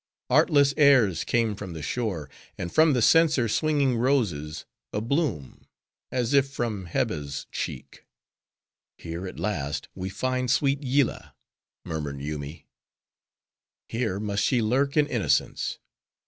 [0.31, 5.67] Artless airs came from the shore; and from the censer swinging roses, a bloom,
[6.11, 8.03] as if from Hebe's cheek.
[8.97, 11.35] "Here, at last, we find sweet Yillah!"
[11.85, 12.65] murmured Yoomy.
[13.89, 15.77] "Here must she lurk in innocence!